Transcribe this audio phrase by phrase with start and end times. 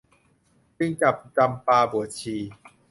[0.77, 2.35] จึงจับจำปาบวชชี